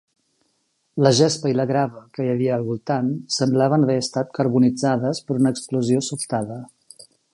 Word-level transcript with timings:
La 1.07 1.09
gespa 1.17 1.51
i 1.51 1.55
la 1.57 1.65
grava 1.71 2.01
que 2.15 2.25
hi 2.25 2.31
havia 2.31 2.55
al 2.55 2.65
voltant 2.69 3.11
semblaven 3.37 3.85
haver 3.89 3.99
estat 4.05 4.33
carbonitzades 4.39 5.23
per 5.29 5.37
una 5.43 5.53
explosió 5.57 6.03
sobtada. 6.09 6.59